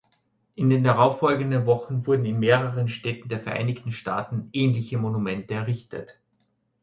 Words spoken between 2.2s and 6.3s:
in mehreren Städten der Vereinigten Staaten ähnliche Monumente errichtet.